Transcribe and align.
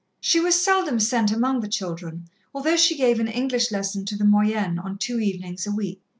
She 0.19 0.39
was 0.39 0.59
seldom 0.59 0.99
sent 0.99 1.31
among 1.31 1.59
the 1.61 1.67
children, 1.67 2.27
although 2.55 2.75
she 2.75 2.97
gave 2.97 3.19
an 3.19 3.27
English 3.27 3.71
lesson 3.71 4.03
to 4.05 4.15
the 4.15 4.25
moyennes 4.25 4.79
on 4.83 4.97
two 4.97 5.19
evenings 5.19 5.67
a 5.67 5.71
week. 5.71 6.01